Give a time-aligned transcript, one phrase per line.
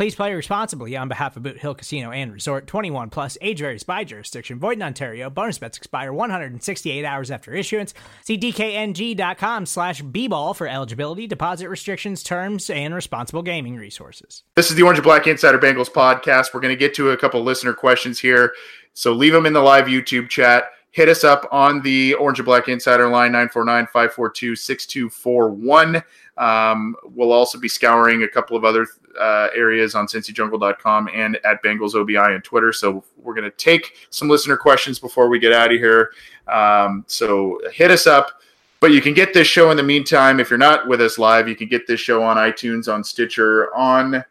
[0.00, 3.82] Please play responsibly on behalf of Boot Hill Casino and Resort 21 plus age varies
[3.82, 4.58] by jurisdiction.
[4.58, 5.28] Void in Ontario.
[5.28, 7.92] Bonus bets expire 168 hours after issuance.
[8.24, 14.42] See DKNG.com slash B ball for eligibility, deposit restrictions, terms, and responsible gaming resources.
[14.54, 16.54] This is the Orange and Black Insider Bengals podcast.
[16.54, 18.54] We're going to get to a couple listener questions here.
[18.94, 20.70] So leave them in the live YouTube chat.
[20.92, 26.02] Hit us up on the Orange and Black Insider line 949 542 6241.
[26.38, 28.86] Um, we'll also be scouring a couple of other
[29.18, 32.72] uh, areas on cincyjungle.com and at Bengals OBI on Twitter.
[32.72, 36.12] So we're going to take some listener questions before we get out of here.
[36.48, 38.40] Um, so hit us up.
[38.80, 40.40] But you can get this show in the meantime.
[40.40, 43.74] If you're not with us live, you can get this show on iTunes, on Stitcher,
[43.74, 44.24] on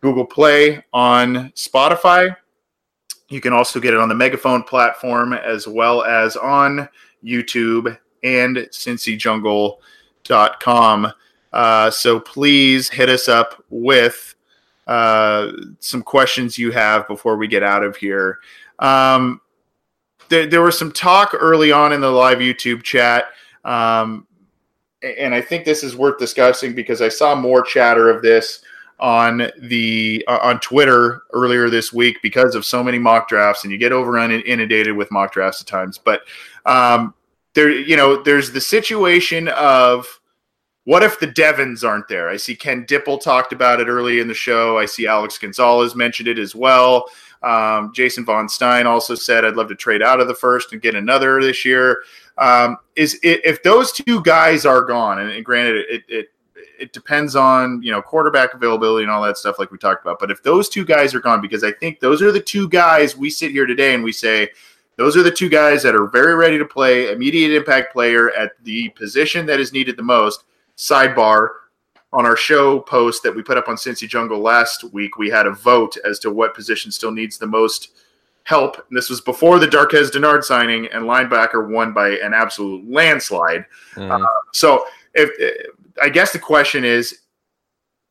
[0.00, 2.36] Google Play, on Spotify.
[3.28, 6.88] You can also get it on the Megaphone platform as well as on
[7.24, 11.12] YouTube and cincyjungle.com.
[11.52, 14.34] Uh, so please hit us up with
[14.86, 18.38] uh, some questions you have before we get out of here.
[18.78, 19.40] Um,
[20.28, 23.26] there, there was some talk early on in the live YouTube chat.
[23.64, 24.26] Um,
[25.02, 28.62] and I think this is worth discussing because I saw more chatter of this
[28.98, 33.72] on the uh, on Twitter earlier this week because of so many mock drafts, and
[33.72, 35.98] you get over inundated with mock drafts at times.
[35.98, 36.22] But
[36.64, 37.14] um,
[37.54, 40.06] there, you know, there's the situation of
[40.86, 42.28] what if the Devons aren't there?
[42.28, 44.78] I see Ken Dipple talked about it early in the show.
[44.78, 47.10] I see Alex Gonzalez mentioned it as well.
[47.42, 50.80] Um, Jason Von Stein also said, "I'd love to trade out of the first and
[50.80, 52.04] get another this year."
[52.38, 56.28] Um, is if those two guys are gone, and, granted, it, it
[56.78, 60.20] it depends on you know quarterback availability and all that stuff, like we talked about.
[60.20, 63.16] But if those two guys are gone, because I think those are the two guys
[63.16, 64.50] we sit here today and we say
[64.94, 68.52] those are the two guys that are very ready to play, immediate impact player at
[68.62, 70.44] the position that is needed the most
[70.76, 71.48] sidebar
[72.12, 75.46] on our show post that we put up on Cincy Jungle last week, we had
[75.46, 77.90] a vote as to what position still needs the most
[78.44, 78.76] help.
[78.76, 83.66] And this was before the Darqueze Dennard signing, and linebacker won by an absolute landslide.
[83.94, 84.22] Mm.
[84.22, 84.84] Uh, so,
[85.14, 85.30] if
[86.00, 87.20] I guess the question is,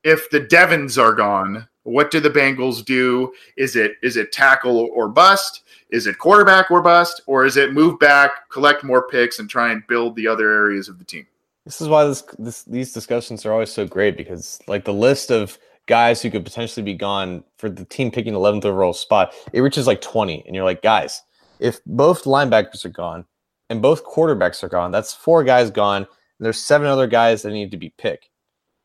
[0.03, 3.33] if the Devons are gone, what do the Bengals do?
[3.57, 5.63] Is it is it tackle or bust?
[5.89, 7.21] Is it quarterback or bust?
[7.27, 10.89] Or is it move back, collect more picks, and try and build the other areas
[10.89, 11.25] of the team?
[11.65, 15.31] This is why this, this these discussions are always so great because like the list
[15.31, 19.61] of guys who could potentially be gone for the team picking 11th overall spot, it
[19.61, 21.21] reaches like 20 and you're like, guys,
[21.59, 23.25] if both linebackers are gone
[23.69, 26.03] and both quarterbacks are gone, that's four guys gone.
[26.03, 28.29] And there's seven other guys that need to be picked.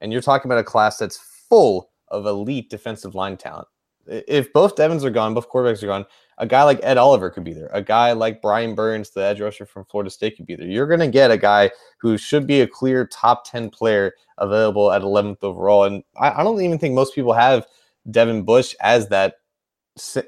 [0.00, 3.68] And you're talking about a class that's full of elite defensive line talent.
[4.06, 6.06] If both Devons are gone, both quarterbacks are gone,
[6.38, 7.70] a guy like Ed Oliver could be there.
[7.72, 10.66] A guy like Brian Burns, the edge rusher from Florida State, could be there.
[10.66, 14.90] You're going to get a guy who should be a clear top 10 player available
[14.90, 15.84] at 11th overall.
[15.84, 17.66] And I, I don't even think most people have
[18.10, 19.34] Devin Bush as that,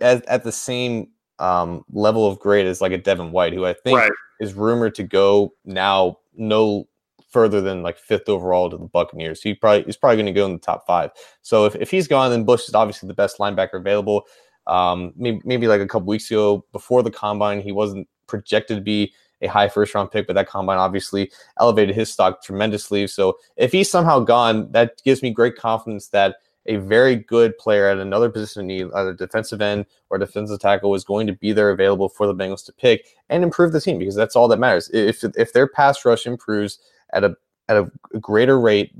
[0.03, 1.09] as, at the same
[1.39, 4.13] um, level of grade as like a Devin White, who I think right.
[4.39, 6.89] is rumored to go now no
[7.33, 9.43] further than like fifth overall to the Buccaneers.
[9.43, 11.11] He probably he's probably going to go in the top five.
[11.41, 14.25] So if, if he's gone, then Bush is obviously the best linebacker available.
[14.67, 18.83] Um, maybe, maybe like a couple weeks ago before the combine, he wasn't projected to
[18.83, 23.07] be a high first round pick, but that combine obviously elevated his stock tremendously.
[23.07, 26.37] So if he's somehow gone, that gives me great confidence that
[26.67, 31.03] a very good player at another position need, either defensive end or defensive tackle, is
[31.03, 34.15] going to be there available for the Bengals to pick and improve the team because
[34.15, 34.89] that's all that matters.
[34.93, 36.79] If if their pass rush improves
[37.13, 37.37] at a
[37.69, 38.93] at a greater rate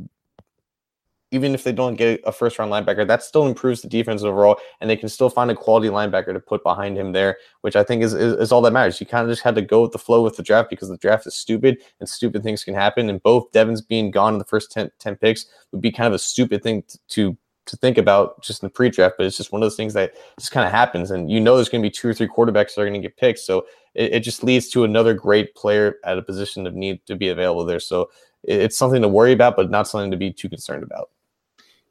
[1.33, 4.59] even if they don't get a first round linebacker, that still improves the defense overall,
[4.81, 7.83] and they can still find a quality linebacker to put behind him there, which I
[7.83, 9.01] think is, is, is all that matters.
[9.01, 10.99] You kind of just had to go with the flow with the draft because the
[10.99, 13.09] draft is stupid and stupid things can happen.
[13.09, 16.13] And both Devons being gone in the first 10, 10 picks would be kind of
[16.13, 19.63] a stupid thing to to think about just in the pre-draft, but it's just one
[19.63, 21.13] of those things that just kind of happens.
[21.13, 23.09] And you know there's going to be two or three quarterbacks that are going to
[23.09, 23.39] get picked.
[23.39, 27.17] So it, it just leads to another great player at a position of need to
[27.17, 27.81] be available there.
[27.81, 28.11] So
[28.43, 31.11] it, it's something to worry about, but not something to be too concerned about.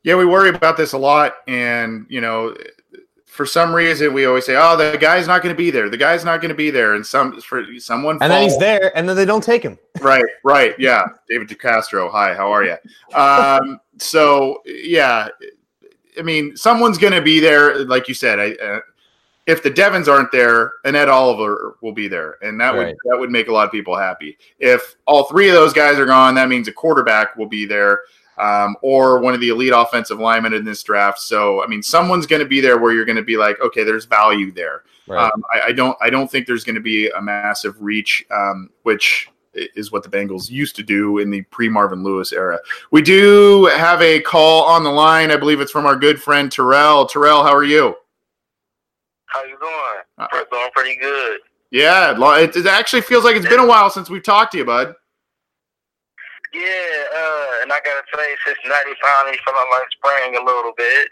[0.04, 2.56] Yeah, we worry about this a lot, and you know,
[3.28, 5.90] for some reason we always say, "Oh, the guy's not going to be there.
[5.90, 8.96] The guy's not going to be there," and some for someone, and then he's there,
[8.98, 9.78] and then they don't take him.
[10.02, 11.06] right, right, yeah.
[11.30, 12.78] David DeCastro, hi, how are you?
[13.16, 15.28] Um, so yeah,
[16.18, 18.40] I mean, someone's going to be there, like you said.
[18.40, 18.80] I, uh,
[19.48, 22.88] if the Devons aren't there, Ed Oliver will be there, and that right.
[22.88, 24.38] would that would make a lot of people happy.
[24.60, 28.02] If all three of those guys are gone, that means a quarterback will be there
[28.42, 31.20] um, or one of the elite offensive linemen in this draft.
[31.20, 33.84] So, I mean, someone's going to be there where you're going to be like, okay,
[33.84, 34.84] there's value there.
[35.08, 35.32] Right.
[35.32, 38.70] Um, I, I, don't, I don't think there's going to be a massive reach, um,
[38.84, 42.58] which is what the Bengals used to do in the pre Marvin Lewis era.
[42.90, 45.30] We do have a call on the line.
[45.30, 47.06] I believe it's from our good friend Terrell.
[47.06, 47.96] Terrell, how are you?
[49.34, 50.04] How you doing?
[50.18, 51.40] Uh, doing pretty good.
[51.72, 54.66] Yeah, it, it actually feels like it's been a while since we've talked to you,
[54.66, 54.94] bud.
[56.54, 61.08] Yeah, uh, and I gotta say, Cincinnati finally feeling like spring a little bit.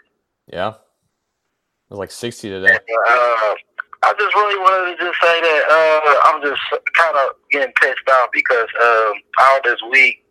[0.52, 2.72] Yeah, it was like sixty today.
[2.72, 2.78] And,
[3.08, 3.54] uh,
[4.02, 6.60] I just really wanted to just say that uh, I'm just
[6.92, 10.24] kind of getting pissed off because um, all this week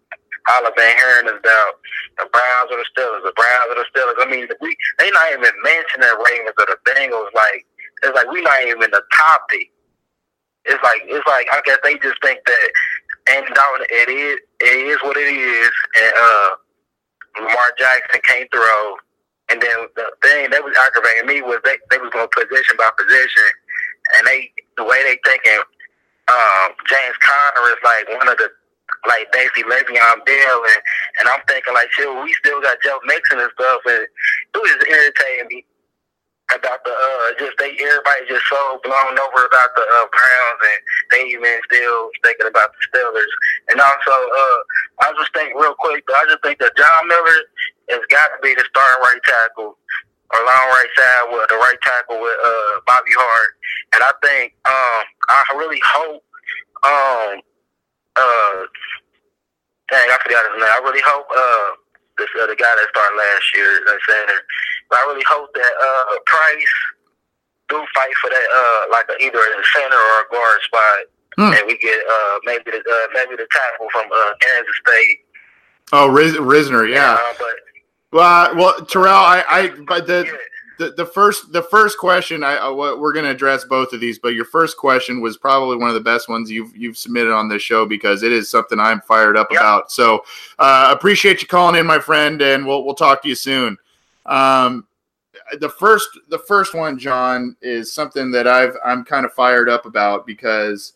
[0.50, 1.74] all I've been hearing is about
[2.18, 4.18] the Browns or the Steelers, the Browns or the Steelers.
[4.18, 7.30] I mean, we they not even mentioning Ravens or the Bengals.
[7.34, 7.66] Like
[8.04, 9.72] it's like we not even the topic.
[10.66, 12.72] It's like it's like I guess they just think that
[13.30, 15.72] and down it is it is what it is.
[15.98, 16.50] And uh,
[17.42, 18.96] Lamar Jackson came through.
[19.50, 22.86] And then the thing that was aggravating me was they, they was going position by
[22.94, 23.50] position,
[24.18, 25.58] and they the way they thinking
[26.30, 28.50] um, James Conner is like one of the
[29.08, 30.82] like basically Le'Veon Bell, and
[31.20, 34.78] and I'm thinking like, shit, we still got Joe Mixon and stuff, and it was
[34.86, 35.66] irritating me
[36.56, 40.82] about the uh just they everybody just so blown over about the uh, Browns and
[41.12, 43.34] they even still thinking about the Steelers.
[43.70, 44.60] And also uh
[45.06, 47.40] I just think real quick I just think that John Miller
[47.94, 49.78] has got to be the starting right tackle
[50.34, 53.52] or long right side with the right tackle with uh Bobby Hart.
[53.94, 56.24] And I think um I really hope
[56.82, 57.32] um
[58.18, 58.60] uh
[59.94, 60.74] dang I forgot his name.
[60.74, 61.70] I really hope uh
[62.18, 64.40] this the guy that started last year at center
[64.92, 66.76] I really hope that uh, Price
[67.70, 71.00] do fight for that, uh, like a, either a center or a guard spot,
[71.38, 71.54] hmm.
[71.54, 75.20] and we get uh, maybe the uh, maybe the tackle from uh, Kansas State.
[75.92, 77.14] Oh, Riz- Risner, yeah.
[77.14, 77.56] Uh, but
[78.12, 80.26] well, well, Terrell, I, I, but the.
[80.26, 80.38] Yeah.
[80.80, 84.18] The, the first the first question I uh, we're going to address both of these,
[84.18, 87.50] but your first question was probably one of the best ones you've you've submitted on
[87.50, 89.60] this show because it is something I'm fired up yep.
[89.60, 89.92] about.
[89.92, 90.24] So
[90.58, 93.78] uh, appreciate you calling in, my friend, and we'll we'll talk to you soon.
[94.26, 94.88] Um,
[95.60, 99.86] the first the first one, John, is something that I've I'm kind of fired up
[99.86, 100.94] about because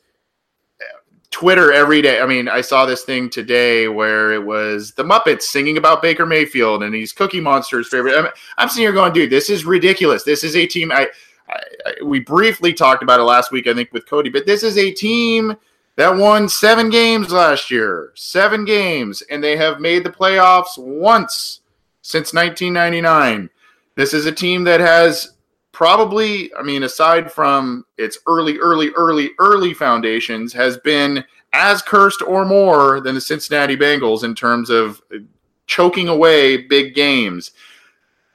[1.33, 2.21] Twitter every day.
[2.21, 6.27] I mean, I saw this thing today where it was the Muppets singing about Baker
[6.27, 8.15] Mayfield and he's Cookie Monster's favorite.
[8.15, 8.27] I'm,
[8.59, 10.23] I'm sitting here going, dude, this is ridiculous.
[10.23, 10.91] This is a team.
[10.91, 11.07] I,
[11.49, 14.61] I, I we briefly talked about it last week, I think, with Cody, but this
[14.61, 15.55] is a team
[15.95, 21.61] that won seven games last year, seven games, and they have made the playoffs once
[22.03, 23.49] since 1999.
[23.95, 25.33] This is a team that has
[25.71, 31.23] probably, I mean, aside from its early, early, early, early foundations, has been
[31.53, 35.01] as cursed or more than the Cincinnati Bengals in terms of
[35.65, 37.51] choking away big games.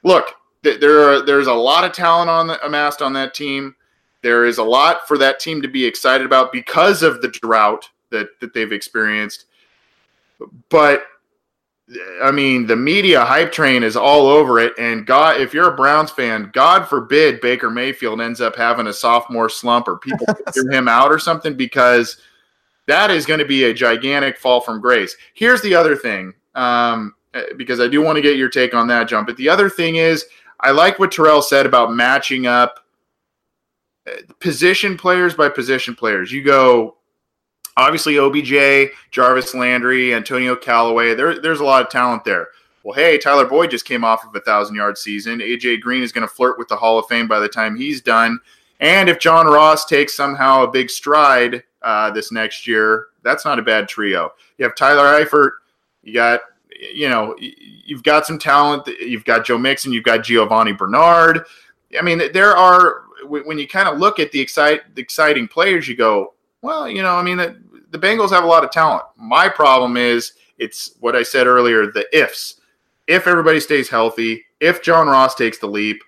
[0.03, 3.75] Look, there are there's a lot of talent on the, amassed on that team.
[4.21, 7.89] There is a lot for that team to be excited about because of the drought
[8.09, 9.45] that that they've experienced.
[10.69, 11.03] But
[12.21, 14.73] I mean, the media hype train is all over it.
[14.77, 18.93] And God, if you're a Browns fan, God forbid Baker Mayfield ends up having a
[18.93, 22.21] sophomore slump or people figure him out or something because
[22.87, 25.15] that is going to be a gigantic fall from grace.
[25.33, 27.15] Here's the other thing, um,
[27.57, 29.27] because I do want to get your take on that, Jump.
[29.27, 30.25] But the other thing is,
[30.59, 32.79] I like what Terrell said about matching up
[34.07, 36.31] uh, position players by position players.
[36.31, 36.97] You go
[37.79, 41.15] obviously OBJ, Jarvis Landry, Antonio Callaway.
[41.15, 42.49] There, there's a lot of talent there.
[42.83, 45.39] Well, hey, Tyler Boyd just came off of a thousand yard season.
[45.39, 48.01] AJ Green is going to flirt with the Hall of Fame by the time he's
[48.01, 48.39] done.
[48.79, 53.59] And if John Ross takes somehow a big stride uh, this next year, that's not
[53.59, 54.31] a bad trio.
[54.57, 55.51] You have Tyler Eifert.
[56.03, 58.87] You got, you know, you've got some talent.
[58.87, 59.91] You've got Joe Mixon.
[59.91, 61.45] You've got Giovani Bernard.
[61.97, 65.87] I mean, there are when you kind of look at the excite, the exciting players,
[65.87, 67.39] you go, well, you know, I mean,
[67.89, 69.03] the Bengals have a lot of talent.
[69.17, 72.59] My problem is it's what I said earlier the ifs.
[73.07, 76.03] If everybody stays healthy, if John Ross takes the leap,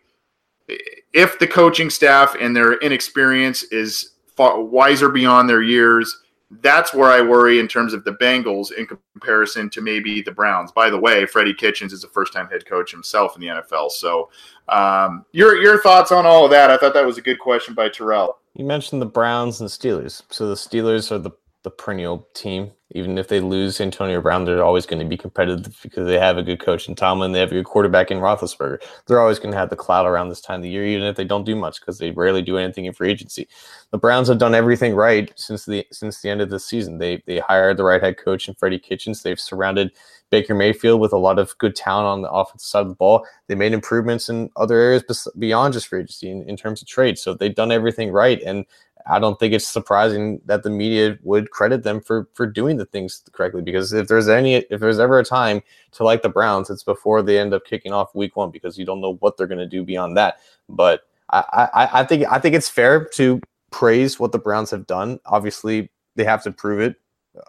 [1.13, 6.17] if the coaching staff and their inexperience is far, wiser beyond their years.
[6.59, 10.71] That's where I worry in terms of the Bengals in comparison to maybe the Browns.
[10.71, 13.89] By the way, Freddie Kitchens is a first-time head coach himself in the NFL.
[13.91, 14.29] So,
[14.67, 16.69] um, your your thoughts on all of that?
[16.69, 18.37] I thought that was a good question by Terrell.
[18.53, 20.23] You mentioned the Browns and Steelers.
[20.29, 21.31] So the Steelers are the
[21.63, 22.71] the perennial team.
[22.93, 26.37] Even if they lose Antonio Brown, they're always going to be competitive because they have
[26.37, 27.31] a good coach in Tomlin.
[27.31, 28.79] They have a good quarterback in Roethlisberger.
[29.07, 31.15] They're always going to have the cloud around this time of the year, even if
[31.15, 33.47] they don't do much because they rarely do anything in free agency.
[33.91, 36.97] The Browns have done everything right since the since the end of the season.
[36.97, 39.23] They they hired the right head coach in Freddie Kitchens.
[39.23, 39.91] They've surrounded
[40.31, 43.25] Baker Mayfield with a lot of good talent on the offensive side of the ball.
[43.47, 47.19] They made improvements in other areas beyond just free agency in, in terms of trade.
[47.19, 48.41] So they've done everything right.
[48.41, 48.65] And
[49.07, 52.85] I don't think it's surprising that the media would credit them for for doing the
[52.85, 53.61] things correctly.
[53.61, 55.61] Because if there's any, if there's ever a time
[55.93, 58.85] to like the Browns, it's before they end up kicking off Week One because you
[58.85, 60.39] don't know what they're going to do beyond that.
[60.69, 63.41] But I, I, I think I think it's fair to
[63.71, 65.19] praise what the Browns have done.
[65.25, 66.95] Obviously, they have to prove it.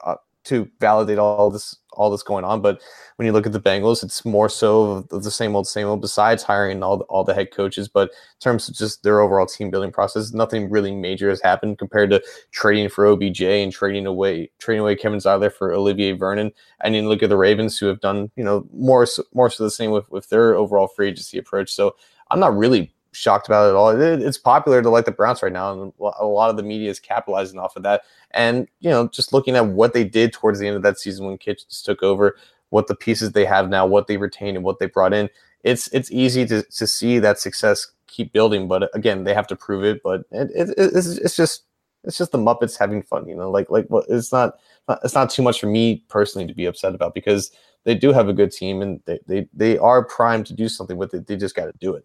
[0.05, 2.63] Uh, to validate all this all this going on.
[2.63, 2.81] But
[3.17, 6.01] when you look at the Bengals, it's more so the same old, same old.
[6.01, 9.47] Besides hiring all the, all the head coaches, but in terms of just their overall
[9.47, 14.07] team building process, nothing really major has happened compared to trading for OBJ and trading
[14.07, 16.53] away trading away Kevin Zeitler for Olivier Vernon.
[16.81, 19.71] And you look at the Ravens, who have done you know more more so the
[19.71, 21.73] same with with their overall free agency approach.
[21.73, 21.97] So
[22.31, 23.91] I'm not really shocked about it at all.
[23.91, 26.91] It, it's popular to like the Browns right now, and a lot of the media
[26.91, 28.03] is capitalizing off of that.
[28.33, 31.27] And you know, just looking at what they did towards the end of that season
[31.27, 32.37] when Kitchens took over,
[32.71, 35.29] what the pieces they have now, what they retained, and what they brought in,
[35.63, 38.69] it's it's easy to to see that success keep building.
[38.69, 40.03] But again, they have to prove it.
[40.03, 41.65] But it, it, it's it's just
[42.05, 43.51] it's just the Muppets having fun, you know.
[43.51, 44.59] Like like well, it's not
[45.05, 47.51] it's not too much for me personally to be upset about because
[47.85, 50.97] they do have a good team and they they, they are primed to do something
[50.97, 51.27] with it.
[51.27, 52.05] They just got to do it.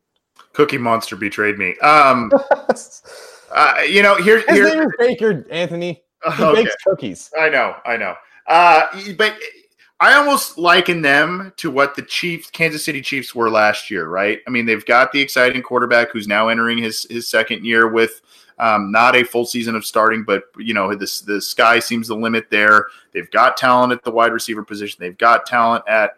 [0.53, 1.77] Cookie Monster betrayed me.
[1.79, 2.31] Um,
[3.51, 6.03] uh, you know, here, His here, name is Baker Anthony.
[6.37, 6.63] He okay.
[6.63, 7.31] bakes cookies.
[7.39, 8.15] I know, I know.
[8.47, 9.35] Uh, but
[9.99, 14.07] I almost liken them to what the Chiefs, Kansas City Chiefs, were last year.
[14.07, 14.39] Right?
[14.47, 18.21] I mean, they've got the exciting quarterback who's now entering his his second year with
[18.59, 22.15] um, not a full season of starting, but you know, the the sky seems the
[22.15, 22.87] limit there.
[23.11, 24.97] They've got talent at the wide receiver position.
[24.99, 26.17] They've got talent at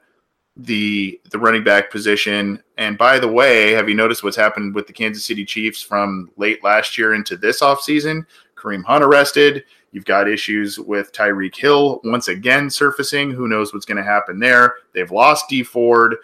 [0.64, 2.62] the the running back position.
[2.78, 6.32] And by the way, have you noticed what's happened with the Kansas City Chiefs from
[6.38, 8.26] late last year into this offseason?
[8.56, 9.64] Kareem Hunt arrested.
[9.92, 13.32] You've got issues with Tyreek Hill once again surfacing.
[13.32, 14.76] Who knows what's going to happen there?
[14.94, 16.18] They've lost Dee Ford.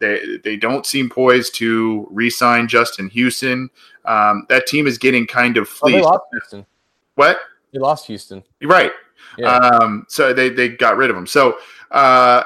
[0.00, 3.70] They, they don't seem poised to re-sign Justin Houston.
[4.04, 6.04] Um, that team is getting kind of fleeced.
[6.04, 6.18] Oh,
[6.50, 6.66] they.
[7.14, 7.38] What?
[7.72, 8.42] They lost Houston.
[8.60, 8.90] Right.
[9.38, 9.54] Yeah.
[9.54, 11.28] Um, so they, they got rid of him.
[11.28, 11.58] So
[11.92, 12.42] uh,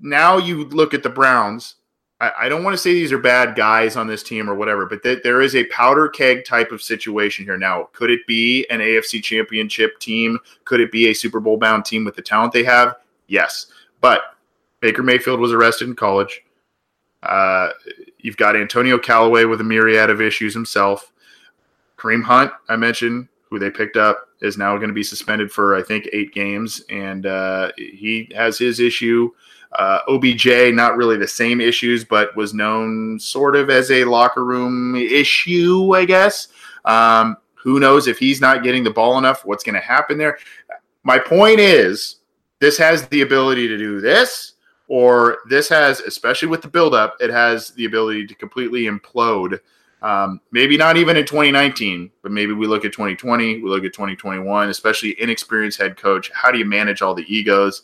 [0.00, 1.76] now you look at the Browns.
[2.20, 4.86] I, I don't want to say these are bad guys on this team or whatever,
[4.86, 7.56] but th- there is a powder keg type of situation here.
[7.56, 10.38] Now, could it be an AFC championship team?
[10.64, 12.96] Could it be a Super Bowl bound team with the talent they have?
[13.26, 13.66] Yes.
[14.00, 14.22] But
[14.80, 16.42] Baker Mayfield was arrested in college.
[17.22, 17.70] Uh,
[18.18, 21.12] you've got Antonio Callaway with a myriad of issues himself.
[21.96, 25.74] Kareem Hunt, I mentioned, who they picked up, is now going to be suspended for,
[25.74, 26.82] I think, eight games.
[26.90, 29.30] And uh, he has his issue.
[29.72, 34.44] Uh, OBJ, not really the same issues, but was known sort of as a locker
[34.44, 36.48] room issue, I guess.
[36.84, 40.38] Um, who knows if he's not getting the ball enough, what's going to happen there?
[41.02, 42.16] My point is,
[42.60, 44.54] this has the ability to do this,
[44.88, 49.60] or this has, especially with the buildup, it has the ability to completely implode.
[50.00, 53.92] Um, maybe not even in 2019, but maybe we look at 2020, we look at
[53.92, 56.30] 2021, especially inexperienced head coach.
[56.32, 57.82] How do you manage all the egos?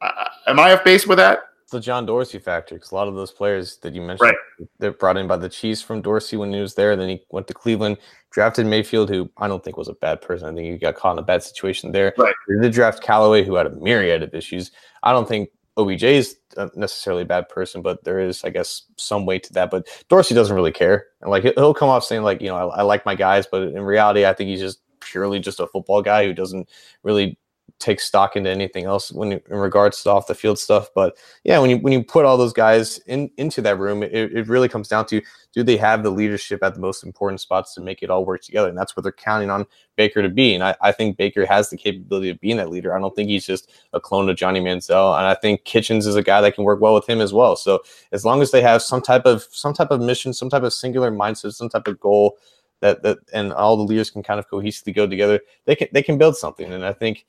[0.00, 1.40] Uh, am I off base with that?
[1.62, 4.68] It's the John Dorsey factor because a lot of those players that you mentioned, right.
[4.78, 6.96] they're brought in by the Chiefs from Dorsey when he was there.
[6.96, 7.98] Then he went to Cleveland,
[8.30, 10.48] drafted Mayfield, who I don't think was a bad person.
[10.48, 12.12] I think he got caught in a bad situation there.
[12.18, 12.34] Right.
[12.48, 14.72] They did draft Callaway, who had a myriad of issues.
[15.02, 16.36] I don't think OBJ is
[16.74, 19.70] necessarily a bad person, but there is, I guess, some weight to that.
[19.70, 22.78] But Dorsey doesn't really care, and like he'll come off saying like, you know, I,
[22.78, 26.02] I like my guys, but in reality, I think he's just purely just a football
[26.02, 26.68] guy who doesn't
[27.02, 27.38] really
[27.80, 30.88] take stock into anything else when in regards to off the field stuff.
[30.94, 34.12] But yeah, when you when you put all those guys in into that room, it,
[34.12, 35.20] it really comes down to
[35.52, 38.42] do they have the leadership at the most important spots to make it all work
[38.42, 38.68] together?
[38.68, 40.54] And that's what they're counting on Baker to be.
[40.54, 42.94] And I, I think Baker has the capability of being that leader.
[42.94, 45.16] I don't think he's just a clone of Johnny Manziel.
[45.16, 47.56] And I think Kitchens is a guy that can work well with him as well.
[47.56, 47.82] So
[48.12, 50.72] as long as they have some type of some type of mission, some type of
[50.72, 52.38] singular mindset, some type of goal
[52.80, 56.02] that that and all the leaders can kind of cohesively go together, they can they
[56.02, 56.72] can build something.
[56.72, 57.26] And I think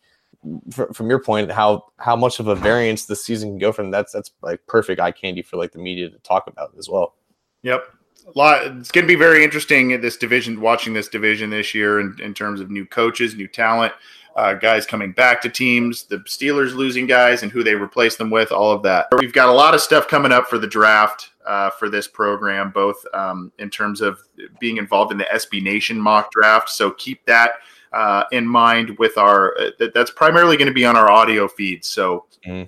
[0.72, 4.12] from your point, how how much of a variance this season can go from that's
[4.12, 7.16] that's like perfect eye candy for like the media to talk about as well.
[7.64, 7.84] Yep.
[8.28, 8.66] a lot.
[8.66, 12.34] It's going to be very interesting this division, watching this division this year in, in
[12.34, 13.94] terms of new coaches, new talent,
[14.36, 18.32] uh, guys coming back to teams, the Steelers losing guys, and who they replace them
[18.32, 18.52] with.
[18.52, 19.08] All of that.
[19.20, 22.72] We've got a lot of stuff coming up for the draft uh, for this program,
[22.72, 24.20] both um, in terms of
[24.60, 26.70] being involved in the SB Nation mock draft.
[26.70, 27.52] So keep that.
[27.94, 31.46] Uh, in mind with our uh, that, that's primarily going to be on our audio
[31.46, 32.66] feed so mm.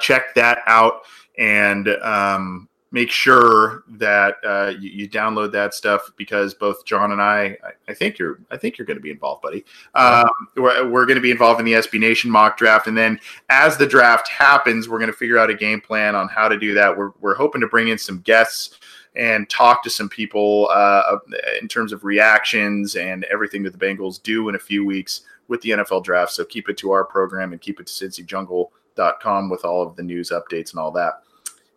[0.00, 1.02] check that out
[1.36, 7.22] and um, make sure that uh, you, you, download that stuff because both John and
[7.22, 9.64] I, I, I think you're, I think you're going to be involved, buddy.
[9.94, 13.18] Um, we're, we're going to be involved in the SB Nation mock draft, and then
[13.48, 16.58] as the draft happens, we're going to figure out a game plan on how to
[16.58, 16.96] do that.
[16.96, 18.78] We're, we're hoping to bring in some guests
[19.14, 21.18] and talk to some people uh,
[21.60, 25.60] in terms of reactions and everything that the Bengals do in a few weeks with
[25.60, 26.32] the NFL draft.
[26.32, 30.02] So keep it to our program and keep it to cincyjungle.com with all of the
[30.02, 31.22] news updates and all that.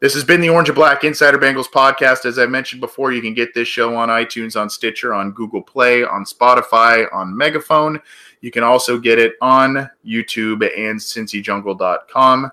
[0.01, 2.25] This has been the Orange and Black Insider Bengals podcast.
[2.25, 5.61] As I mentioned before, you can get this show on iTunes, on Stitcher, on Google
[5.61, 8.01] Play, on Spotify, on Megaphone.
[8.41, 12.51] You can also get it on YouTube and cincyjungle.com.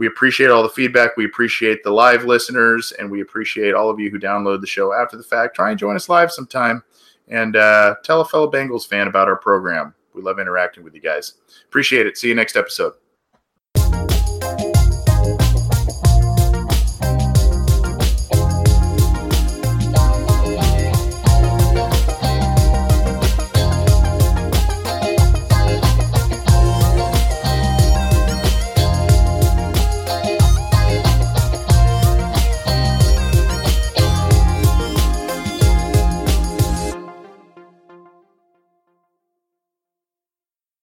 [0.00, 1.18] We appreciate all the feedback.
[1.18, 4.94] We appreciate the live listeners, and we appreciate all of you who download the show
[4.94, 5.54] after the fact.
[5.54, 6.82] Try and join us live sometime
[7.28, 9.92] and uh, tell a fellow Bengals fan about our program.
[10.14, 11.34] We love interacting with you guys.
[11.66, 12.16] Appreciate it.
[12.16, 12.94] See you next episode.